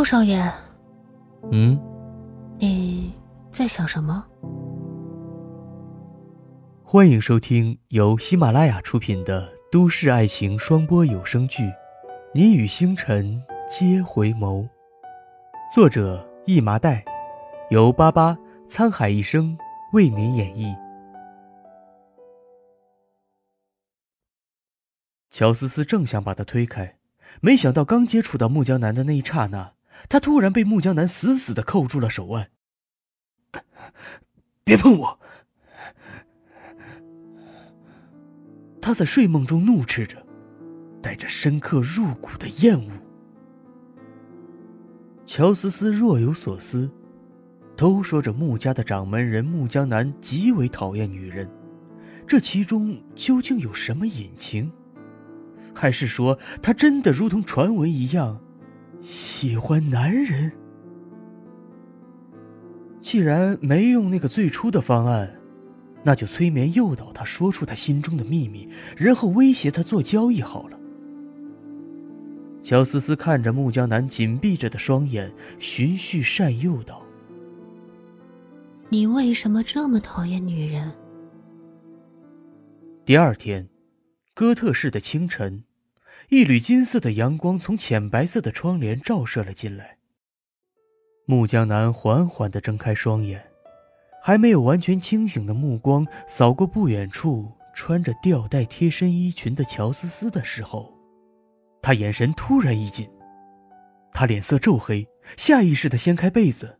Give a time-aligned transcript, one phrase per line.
[0.00, 0.42] 穆少爷，
[1.52, 1.78] 嗯，
[2.58, 3.12] 你
[3.52, 4.26] 在想什么？
[6.82, 11.64] 欢迎收听由喜马拉雅出品的都市爱情双播有声剧
[12.32, 14.62] 《你与星辰皆回眸》，
[15.70, 17.04] 作者一麻袋，
[17.68, 18.34] 由巴巴
[18.70, 19.54] 沧海一声
[19.92, 20.74] 为您演绎。
[25.28, 26.96] 乔思思正想把他推开，
[27.42, 29.74] 没想到刚接触到穆江南的那一刹那，
[30.08, 32.50] 他突然被穆江南死死的扣住了手腕。
[34.64, 35.18] 别碰我！
[38.80, 40.24] 他在睡梦中怒斥着，
[41.02, 42.90] 带着深刻入骨的厌恶。
[45.26, 46.90] 乔思思若有所思，
[47.76, 51.48] 都说着穆家的掌门人穆江南极为讨厌女人，
[52.26, 54.72] 这其中究竟有什么隐情？
[55.74, 58.40] 还是说他真的如同传闻一样，
[59.00, 60.52] 喜欢男人？
[63.00, 65.36] 既然没用那个最初的方案。
[66.02, 70.80] 那就催眠诱导他说出他心中的秘密，然后威胁他做交易好了。
[72.62, 77.02] 乔思思看着穆江南紧闭着的双眼，循序善诱道
[78.88, 80.90] ：“你为什么这么讨厌女人？”
[83.04, 83.68] 第二天，
[84.32, 85.62] 哥特式的清晨，
[86.30, 89.98] 一缕金色的阳光从浅白色的窗帘照射了进来。
[91.26, 93.44] 穆江南缓缓的睁开双眼。
[94.22, 100.92] 还没有完全清醒的目光扫过不远处穿着吊带贴身衣裙的乔思思的时候，
[101.80, 103.08] 他眼神突然一紧，
[104.12, 106.78] 他脸色骤黑，下意识的掀开被子，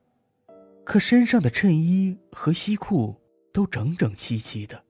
[0.84, 3.18] 可身上的衬衣和西裤
[3.54, 4.84] 都整整齐齐的，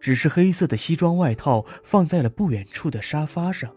[0.00, 3.70] 只是黑色的西装外套放在了不远处的沙发上，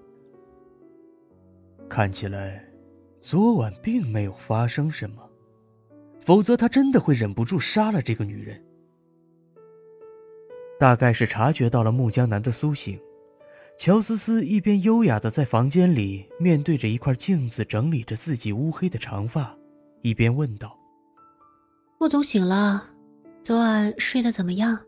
[1.90, 2.66] 看起来，
[3.20, 5.22] 昨晚并没有发生什么。
[6.22, 8.64] 否则，他真的会忍不住杀了这个女人。
[10.80, 12.97] 大概是察觉到了穆江南的苏醒，
[13.78, 19.53] 乔思思一边优雅的在房间里面对着一块镜子整理着自己乌黑的长发，
[20.02, 20.78] 一边问道
[22.00, 22.86] ：“穆总醒了，
[23.44, 24.80] 昨晚睡得怎么样？”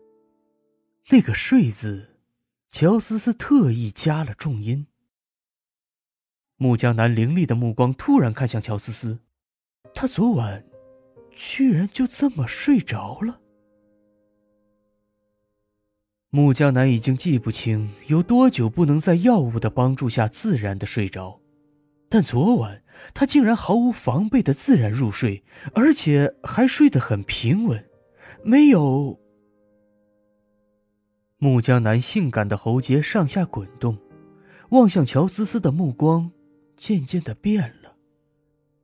[1.10, 2.16] 那个“睡”字，
[2.70, 4.86] 乔思思特意加了重音。
[6.56, 9.20] 穆江南凌厉的目光突然看向乔思思，
[9.94, 10.64] 他昨晚。
[11.38, 13.38] 居然就这么睡着了。
[16.30, 21.38] 穆江南已经记不清有多久不能在药物的帮助下自然的睡着，
[22.08, 27.86] 但昨晚他竟然毫无防备的自然入睡，而且还睡得很平稳，
[28.42, 29.20] 没有。
[31.38, 33.98] 穆江南性感的喉结上下滚动，
[34.70, 36.30] 望向乔思思的目光
[36.78, 37.92] 渐渐的变了，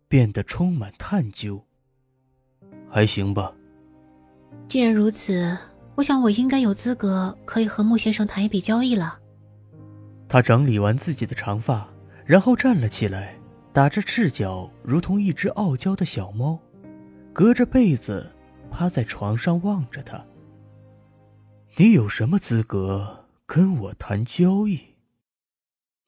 [0.07, 1.65] 变得充满探究。
[2.91, 3.55] 还行吧。
[4.69, 5.57] 既然如此，
[5.95, 9.19] 我想我应该有资格可以和穆先生谈一笔交易了。
[10.29, 11.89] 他整理完自己的长发，
[12.27, 13.35] 然后站了起来，
[13.73, 16.59] 打着赤脚，如同一只傲娇的小猫，
[17.33, 18.31] 隔着被子
[18.71, 20.23] 趴在床上望着他。
[21.77, 24.79] 你有什么资格跟我谈交易？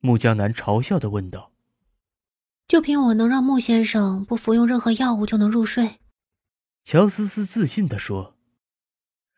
[0.00, 1.52] 穆江南嘲笑的问道。
[2.68, 6.00] 就凭我能让穆先生不服用任何药物就能入睡？
[6.84, 8.36] 乔思思自信的说：“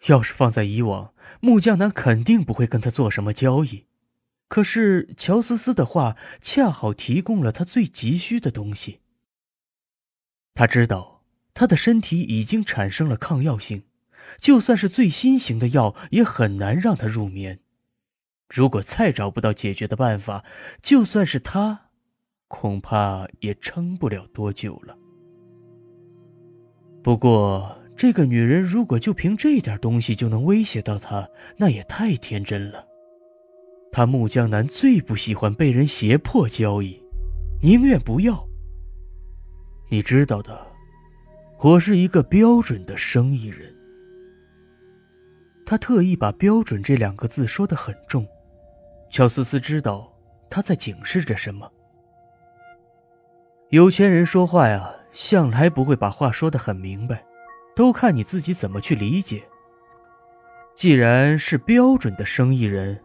[0.09, 3.85] 要是放在以往，穆江南肯定不会跟他做什么交易。
[4.49, 9.01] 可是乔思思的话恰好提供了他最急需的东西。
[10.55, 11.23] 他知道
[11.55, 13.85] 他的身体已经产生了抗药性，
[14.39, 17.59] 就算是最新型的药也很难让他入眠。
[18.49, 20.45] 如果再找不到解决的办法，
[20.83, 21.91] 就算是他，
[22.49, 24.97] 恐怕也撑不了多久了。”
[27.03, 32.85] 不过，这个女人如果就凭这点东西就能威胁到他，那也太天真了。
[33.93, 37.01] 他穆江南最不喜欢被人胁迫交易，
[37.63, 38.45] 宁愿不要。
[39.89, 40.67] 你知道的，
[41.61, 43.73] 我是一个标准的生意人。
[45.67, 48.27] 他特意把“标准”这两个字说得很重，
[49.11, 50.11] 乔思思知道
[50.49, 51.71] 他在警示着什么。
[53.71, 54.91] 有钱人说话呀。
[55.13, 57.25] 向来不会把话说得很明白，
[57.75, 59.43] 都看你自己怎么去理解。
[60.75, 63.01] 既然是标准的生意人，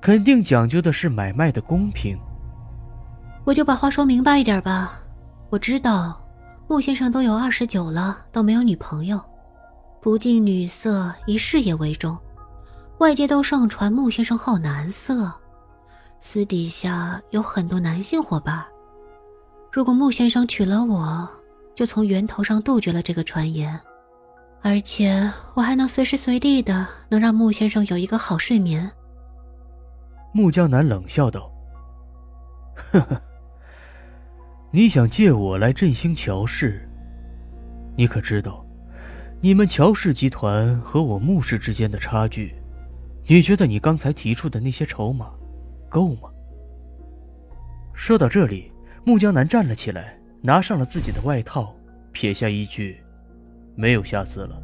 [0.00, 2.18] 肯定讲究的是买卖的公平。
[3.44, 5.02] 我就把话说明白一点吧。
[5.50, 6.26] 我知道，
[6.66, 9.22] 穆先生都有二十九了，都没有女朋友，
[10.02, 12.16] 不近女色，以事业为重。
[12.98, 15.30] 外界都盛传穆先生好男色，
[16.18, 18.64] 私底下有很多男性伙伴。
[19.70, 21.28] 如果穆先生娶了我，
[21.74, 23.78] 就从源头上杜绝了这个传言，
[24.62, 28.90] 而且我还能随时随地的能让穆先生有一个好睡眠。
[30.32, 31.52] 穆江南冷笑道
[32.90, 33.22] ：“呵呵，
[34.70, 36.88] 你想借我来振兴乔氏？
[37.96, 38.64] 你可知道，
[39.42, 42.54] 你们乔氏集团和我穆氏之间的差距？
[43.26, 45.30] 你觉得你刚才提出的那些筹码，
[45.88, 46.28] 够吗？”
[47.94, 48.70] 说到这里，
[49.02, 51.74] 穆江南站了起来，拿上了自己的外套，
[52.12, 53.00] 撇下一句
[53.74, 54.62] ：“没有下次了。”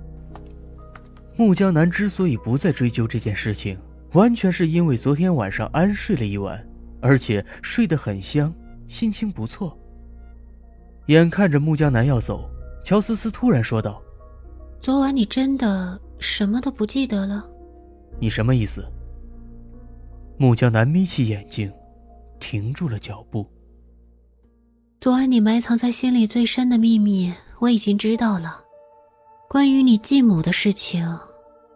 [1.36, 3.78] 穆江南之所以不再追究这件事情。
[4.12, 6.64] 完全是因为昨天晚上安睡了一晚，
[7.00, 8.52] 而且睡得很香，
[8.88, 9.78] 心情不错。
[11.06, 12.48] 眼看着穆江南要走，
[12.82, 14.00] 乔思思突然说道
[14.80, 17.44] ：“昨晚你真的什么都不记得了？
[18.20, 18.86] 你什么意思？”
[20.38, 21.72] 木江南眯起眼睛，
[22.38, 23.46] 停住了脚步。
[25.00, 28.60] 昨晚你埋藏在心里最深的秘密，我已经知道了。
[29.48, 31.18] 关于你继母的事情，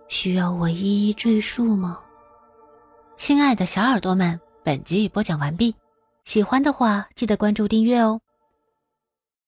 [0.09, 2.01] 需要我一一赘述吗？
[3.17, 5.75] 亲爱的小耳朵们，本集已播讲完毕，
[6.25, 8.21] 喜欢的话记得关注订阅哦。